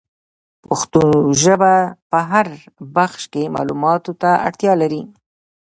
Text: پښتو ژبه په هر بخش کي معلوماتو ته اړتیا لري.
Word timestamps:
پښتو 0.65 1.03
ژبه 1.41 1.73
په 2.11 2.19
هر 2.31 2.47
بخش 2.95 3.21
کي 3.33 3.43
معلوماتو 3.55 4.11
ته 4.21 4.29
اړتیا 4.47 4.73
لري. 4.81 5.01